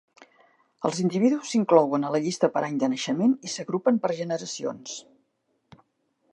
Els 0.87 1.01
individus 1.03 1.51
s'inclouen 1.55 2.07
a 2.07 2.11
la 2.15 2.21
llista 2.25 2.49
per 2.57 2.65
any 2.69 2.81
de 2.85 2.91
naixement 2.95 3.35
i 3.49 3.53
s'agrupen 3.57 4.03
per 4.07 4.15
generacions. 4.23 4.99